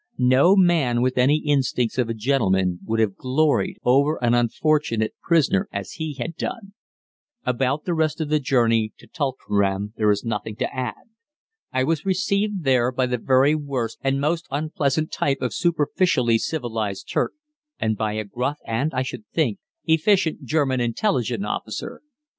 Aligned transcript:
No 0.17 0.55
man 0.55 1.03
with 1.03 1.19
any 1.19 1.37
instincts 1.45 1.99
of 1.99 2.09
a 2.09 2.15
gentleman 2.15 2.79
would 2.85 2.99
have 2.99 3.13
gloried 3.15 3.77
over 3.83 4.17
an 4.23 4.33
unfortunate 4.33 5.13
prisoner 5.21 5.69
as 5.71 5.91
he 5.91 6.15
had 6.15 6.35
done. 6.37 6.73
About 7.45 7.85
the 7.85 7.93
rest 7.93 8.19
of 8.19 8.27
the 8.29 8.39
journey 8.39 8.93
to 8.97 9.05
Tulkeram 9.05 9.93
there 9.97 10.09
is 10.09 10.25
nothing 10.25 10.55
to 10.55 10.75
add. 10.75 11.03
I 11.71 11.83
was 11.83 12.03
received 12.03 12.63
there 12.63 12.91
by 12.91 13.05
the 13.05 13.19
very 13.19 13.53
worst 13.53 13.99
and 14.01 14.19
most 14.19 14.47
unpleasant 14.49 15.11
type 15.11 15.37
of 15.39 15.53
superficially 15.53 16.39
civilized 16.39 17.07
Turk, 17.07 17.33
and 17.77 17.95
by 17.95 18.13
a 18.13 18.23
gruff 18.23 18.57
and, 18.65 18.91
I 18.95 19.03
should 19.03 19.25
think, 19.31 19.59
efficient 19.85 20.43
German 20.45 20.81
intelligence 20.81 21.45
officer. 21.45 22.01